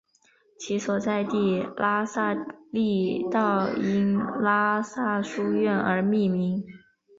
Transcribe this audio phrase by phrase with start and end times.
[0.57, 2.33] 其所在地喇沙
[2.71, 6.63] 利道因喇沙书院而命名。